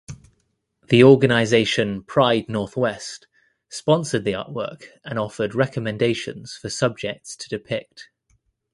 [0.89, 3.27] The organization Pride Northwest
[3.69, 8.09] sponsored the artwork and offered recommendations for subjects to depict.